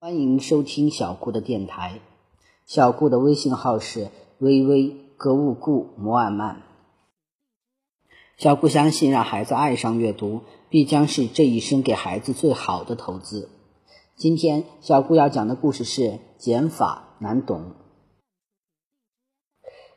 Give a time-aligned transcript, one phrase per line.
[0.00, 1.98] 欢迎收听小顾的电台。
[2.66, 6.62] 小顾的微信号是微微格物顾摩尔曼。
[8.36, 13.48] 小顾相信，让孩子爱上阅读，必将是这一生给孩子最好的投资。
[14.14, 17.72] 今天，小顾要讲的故事是减法难懂。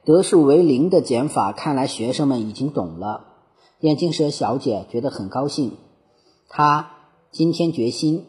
[0.04, 3.28] 得数为零的减法，看来学生们已经懂了。
[3.82, 5.78] 眼镜蛇小姐觉得很高兴，
[6.50, 6.90] 她
[7.30, 8.26] 今天决心。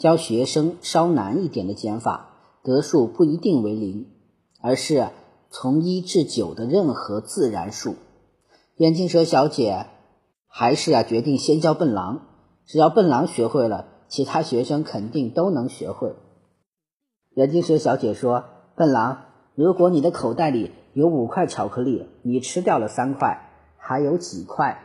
[0.00, 2.30] 教学生稍难一点的减法，
[2.62, 4.06] 得数不一定为零，
[4.62, 5.10] 而是
[5.50, 7.96] 从一至九的任何自然数。
[8.76, 9.88] 眼镜蛇小姐
[10.46, 12.22] 还是啊决定先教笨狼，
[12.64, 16.16] 只要笨狼学会了，其他学生肯定都能学会。
[17.34, 18.44] 眼镜蛇小姐说
[18.74, 24.82] ：“笨狼，如果你的口袋里有五块巧克力，你吃掉了三块，还有几块？”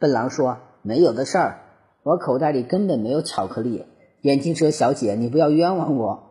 [0.00, 1.64] 笨狼说：“没有的事儿。”
[2.08, 3.84] 我口袋里根本没有巧克力，
[4.22, 6.22] 眼镜蛇小姐，你不要冤枉我。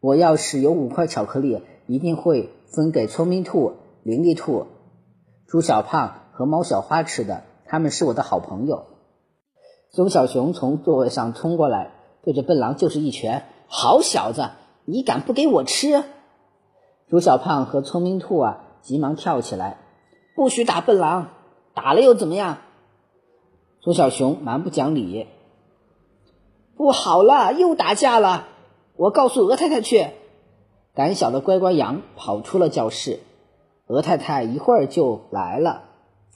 [0.00, 4.66] 我要是有五块巧克力，一定会分给聪明兔、伶俐兔、
[5.46, 8.84] 猪小胖和猫小花吃的，他们是我的好朋友。
[9.94, 14.50] 棕小熊从座位上冲过来，对着笨狼就是一拳：“好小子，
[14.84, 16.04] 你敢不给我吃？”
[17.08, 19.78] 猪小胖和聪明兔啊，急忙跳起来
[20.36, 21.30] ：“不许打笨狼，
[21.72, 22.58] 打了又怎么样？”
[23.88, 25.26] 棕小熊蛮不讲理，
[26.76, 28.46] 不好了，又打架了！
[28.96, 30.08] 我告诉鹅太太去。
[30.92, 33.20] 胆小的乖乖羊跑出了教室，
[33.86, 35.84] 鹅太太一会儿就来了。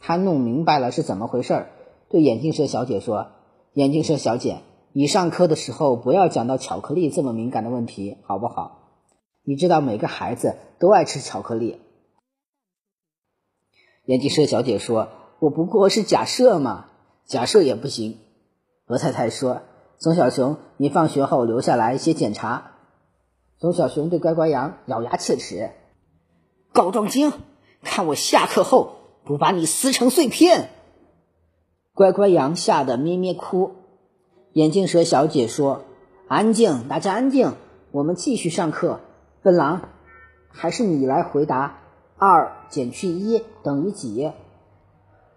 [0.01, 1.67] 她弄明白了是怎么回事，
[2.09, 3.33] 对眼镜蛇小姐说
[3.75, 4.61] ：“眼镜蛇小姐，
[4.95, 8.79] 你上课的时候不要讲到巧克力这么敏感的问题，好不好？
[9.45, 11.83] 你知道每个孩子都爱吃巧克力。”
[14.09, 15.09] 眼镜蛇小姐说
[15.39, 16.87] ：“我不过是假设嘛。”
[17.33, 18.19] 假设也不行，
[18.89, 19.63] 鹅太太说
[19.97, 22.73] ：“棕小熊，你放学后留下来写检查。”
[23.57, 25.71] 棕小熊对乖乖羊咬牙切齿
[26.75, 27.33] ：“告状精，
[27.83, 30.69] 看我下课后不把你撕成碎片！”
[31.97, 33.77] 乖乖羊吓得咩咩哭。
[34.53, 35.85] 眼镜蛇小姐说
[36.29, 37.55] ：“安静，大家安静，
[37.93, 39.01] 我们继续上课。”
[39.41, 39.89] 笨狼，
[40.51, 41.79] 还是你来回答
[42.19, 44.31] ：“二减去一等于几？”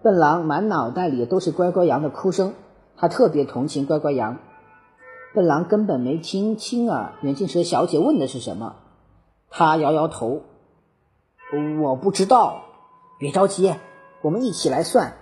[0.01, 2.53] 笨狼满脑袋里都是乖乖羊的哭声，
[2.97, 4.37] 他特别同情乖乖羊。
[5.33, 8.75] 笨狼根本没听清啊，眼镜蛇小姐问的是什么。
[9.49, 10.43] 他摇摇头，
[11.81, 12.61] 我不知道。
[13.17, 13.73] 别着急，
[14.21, 15.13] 我们一起来算。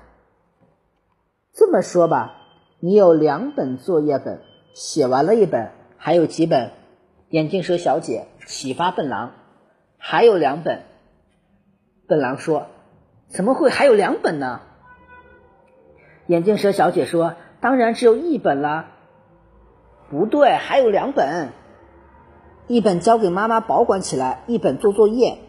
[1.54, 2.34] 这么说吧，
[2.80, 4.42] 你有两本作业本，
[4.74, 6.72] 写完了一本，还有几本？
[7.30, 9.32] 眼镜蛇小姐启发笨狼，
[9.98, 10.84] 还有两本。
[12.08, 12.68] 笨狼说
[13.34, 14.62] ：“怎么会还有两本呢？”
[16.28, 18.86] 眼镜蛇小姐说：“当然只有一本了。”
[20.10, 21.50] 不对，还有两本，
[22.68, 25.40] 一本交给妈妈保管起来，一本做作业。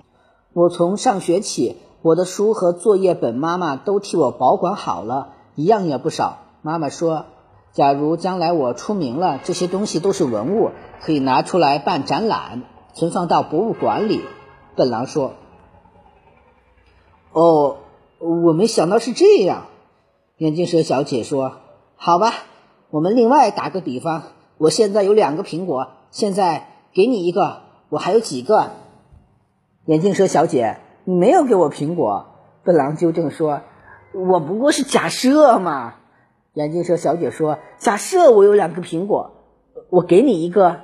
[0.54, 6.38] 我从上学起，我的书和作业本妈妈都替我保管好了，一样也不少。
[6.62, 7.26] 妈妈说
[7.72, 10.70] ：“假如将来我出名了，这些东西都是文物，
[11.02, 12.62] 可以拿出来办展览，
[12.94, 14.22] 存放到博物馆里。”
[14.76, 15.34] 笨狼说
[17.34, 17.76] ：“哦，
[18.18, 19.66] 我没想到是这样。”
[20.38, 21.52] 眼镜蛇小姐说
[21.96, 22.32] ：“好吧，
[22.90, 24.22] 我们另外打个比方。
[24.56, 28.70] 我现在有两个苹果，现在给你一个，我还有几个？”
[29.86, 32.26] 眼镜蛇小姐，你没有给我苹果。
[32.64, 33.60] 笨狼纠正说
[34.14, 35.96] ：“我不过是假设嘛。”
[36.54, 39.32] 眼镜蛇小姐说：“假设我有两个苹果，
[39.90, 40.80] 我给你一个。”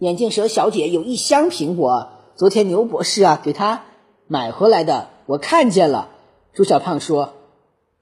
[0.00, 3.82] 眼镜蛇小姐有一箱苹果，昨天牛博士啊给她
[4.26, 6.08] 买回来的，我看见了。
[6.52, 7.34] 猪小胖说。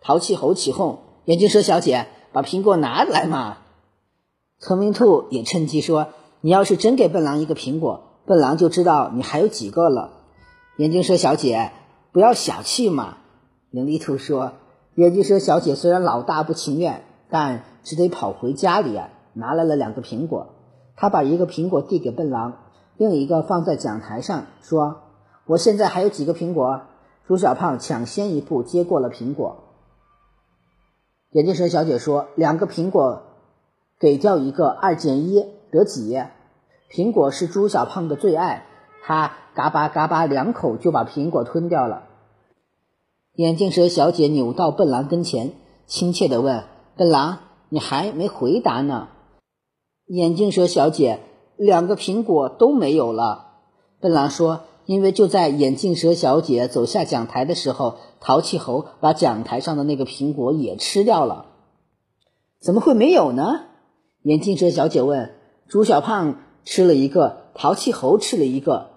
[0.07, 3.57] 淘气猴起哄：“眼镜蛇小姐，把苹果拿来嘛！”
[4.61, 6.09] 聪明兔也趁机说
[6.43, 10.11] ：“你要是真给笨狼一个苹果，笨狼就知道你还有几个了。”
[10.77, 11.73] 眼镜蛇小姐，
[12.13, 13.17] 不要小气嘛！
[13.71, 14.53] 伶俐兔说
[14.97, 20.49] ：“眼镜蛇小姐虽然老大不情愿，但只得跑回家里啊，拿来了两个苹果。
[20.97, 22.59] 他把一个苹果递给笨狼，
[22.99, 25.01] 另一个放在讲台上，说
[25.49, 26.83] ：‘我现在还有几个苹果？’
[27.27, 29.65] 朱小胖抢先一步接过了苹果。
[31.31, 33.23] 眼镜蛇小姐说：“两个苹果，
[33.99, 36.23] 给掉一个，二减一得几？”
[36.93, 38.67] 苹果是朱小胖的最爱，
[39.03, 42.05] 他嘎巴嘎巴两口就把苹果吞掉了。
[43.37, 45.55] 眼镜蛇小姐扭到笨狼跟前，
[45.87, 47.39] 亲切地问：“笨狼，
[47.71, 49.09] 你还没回答呢。”
[50.07, 51.21] 眼镜蛇小姐
[51.57, 53.47] 两个苹果都没有了。
[53.99, 54.61] 笨狼说。
[54.87, 61.47] 因为就在眼镜蛇小姐走下讲台的时候，淘气猴把讲台上的那个苹果也吃掉了。
[62.61, 63.67] 怎么会没有呢？
[64.23, 65.35] 眼镜蛇小姐问。
[65.67, 68.91] 猪小胖吃了一个，淘气猴吃了一个。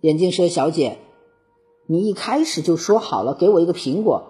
[0.00, 0.98] 眼镜蛇小姐，
[1.88, 4.24] 你一开始就说好了给我一个苹果，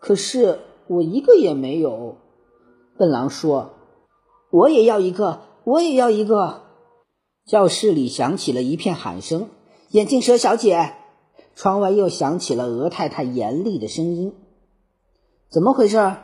[0.00, 2.16] 可是我一个也没有。
[2.98, 3.70] 笨狼说
[4.52, 6.62] ：“我也要一个，我也要一个。”
[7.46, 9.48] 教室里响起了一片喊声。
[9.90, 10.94] 眼镜蛇小姐，
[11.54, 14.34] 窗外又响起了鹅太太严厉的声音
[15.48, 16.16] ：“怎么回事？”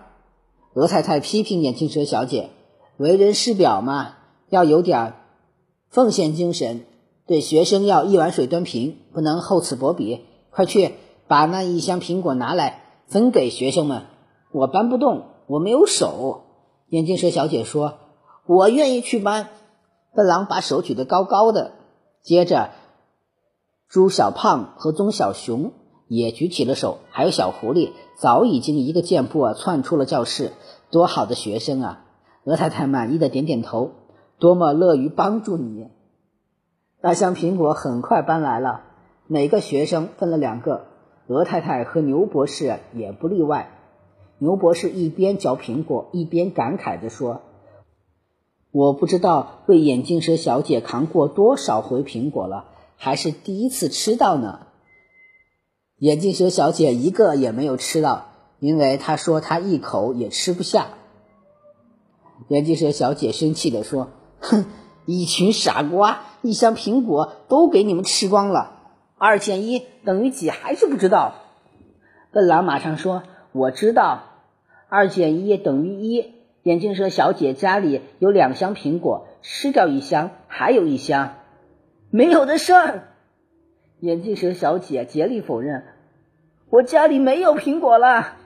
[0.74, 2.50] 鹅太太批评眼镜蛇小姐
[2.98, 4.16] ：“为人师表嘛，
[4.48, 5.14] 要有点
[5.88, 6.84] 奉献精神。”
[7.24, 10.26] 对学生要一碗水端平，不能厚此薄彼。
[10.50, 10.94] 快去
[11.28, 14.02] 把那一箱苹果拿来，分给学生们。
[14.50, 16.42] 我搬不动，我没有手。
[16.88, 17.94] 眼镜蛇小姐说
[18.44, 19.50] ：“我愿意去搬。”
[20.14, 21.72] 笨狼把手举得高高的。
[22.22, 22.70] 接着，
[23.92, 25.72] 猪小胖和棕小熊
[26.08, 30.52] 也举起了手，还有小狐狸，早已经一个箭步啊窜出了教室。
[30.90, 32.04] 多好的学生啊！
[32.44, 33.90] 鹅太太满意的点点头，
[34.38, 35.88] 多么乐于帮助你。
[37.02, 38.80] 大箱苹果很快搬来了，
[39.26, 40.86] 每个学生分了两个，
[41.26, 43.78] 鹅太太和牛博士也不例外。
[44.38, 47.42] 牛博士一边嚼苹果，一边感慨地说
[48.72, 52.70] ：“我不知道为眼镜蛇小姐扛过多少回苹果了，
[53.04, 54.68] 还是第一次吃到呢。”
[55.98, 58.28] 眼镜蛇小姐一个也没有吃到，
[58.60, 60.86] 因为她说她一口也吃不下。
[62.46, 64.66] 眼镜蛇小姐生气地说：“哼！
[65.04, 68.78] ”一群傻瓜，一箱苹果都给你们吃光了。
[69.18, 70.48] 二减一等于几？
[70.48, 71.34] 还是不知道？
[72.30, 74.22] 笨狼马上说：“我知道，
[74.88, 81.34] 二减一等于一。”眼镜蛇小姐家里有两箱苹果，吃掉一箱，还有一箱，
[82.12, 82.74] 没有的事。
[84.00, 85.84] 眼镜蛇小姐竭力否认
[86.68, 88.36] ：“我家里没有苹果了，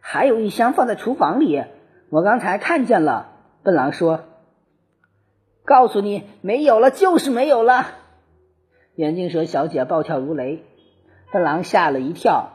[0.00, 1.62] 还有一箱放在厨房里，
[2.08, 3.32] 我刚才看见了。”
[3.62, 4.24] 笨狼说。
[5.66, 7.86] 告诉你，没有了就是没有了。
[8.96, 10.62] 眼镜蛇小姐暴跳如雷，
[11.32, 12.50] 笨狼吓了一跳。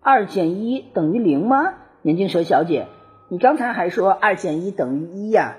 [0.00, 1.74] 二减一等于零吗？
[2.02, 2.88] 眼镜蛇小姐，
[3.30, 5.56] 你刚才还说二减一等于一呀？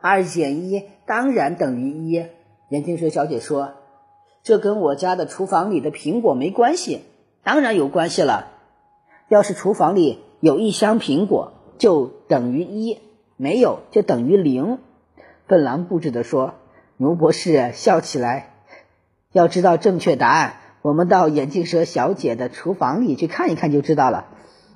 [0.00, 2.26] 二减一当然等于一。
[2.68, 3.74] 眼镜蛇小姐说
[4.42, 7.02] ：“这跟我家的厨房里的苹果没关系。”
[7.44, 8.48] 当然有关系了。
[9.28, 12.98] 要是厨房里有一箱苹果，就等于一；
[13.36, 14.78] 没有，就等于零。
[15.46, 16.54] 笨狼固执地说
[16.98, 18.54] ：“牛博士笑起来。
[19.32, 24.26] 要知道正确答案，我们到眼镜蛇小姐的厨房里去看一看就知道了。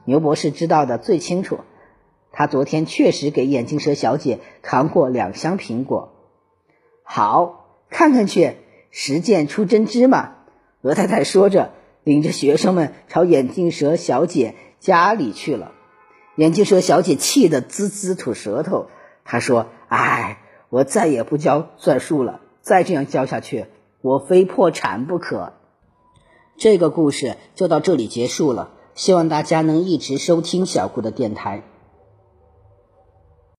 [0.04, 1.58] 牛博士知道的最清楚，
[2.30, 6.12] 他昨天确实给眼镜蛇小姐扛过两箱苹果。
[7.02, 7.59] 好，
[7.90, 8.56] 看看去，
[8.90, 10.36] 实践出真知嘛。”
[10.80, 11.72] 鹅太太说着，
[12.04, 15.72] 领着学生们朝眼镜蛇小姐家里去了。
[16.36, 18.86] 眼镜蛇小姐气得滋滋吐舌头，
[19.24, 20.38] 她说：“哎。”
[20.70, 23.66] 我再也不教算术了，再这样教下去，
[24.02, 25.54] 我非破产不可。
[26.58, 31.64] 这个故事就到这里结束了，希望大家能一直收听小顾的电台。